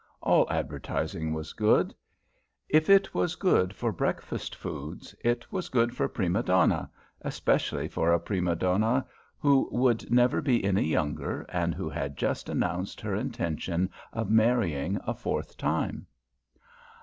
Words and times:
All 0.23 0.49
advertising 0.51 1.31
was 1.31 1.53
good. 1.53 1.93
If 2.67 2.89
it 2.89 3.13
was 3.13 3.35
good 3.35 3.75
for 3.75 3.91
breakfast 3.91 4.55
foods, 4.55 5.13
it 5.23 5.51
was 5.51 5.69
good 5.69 5.95
for 5.95 6.09
prime 6.09 6.41
donna, 6.43 6.89
especially 7.21 7.87
for 7.87 8.11
a 8.11 8.19
prima 8.19 8.55
donna 8.55 9.05
who 9.37 9.69
would 9.71 10.11
never 10.11 10.41
be 10.41 10.63
any 10.63 10.85
younger 10.87 11.43
and 11.49 11.75
who 11.75 11.87
had 11.87 12.17
just 12.17 12.49
announced 12.49 12.99
her 13.01 13.13
intention 13.13 13.91
of 14.11 14.31
marrying 14.31 14.99
a 15.05 15.13
fourth 15.13 15.55
time. 15.55 16.07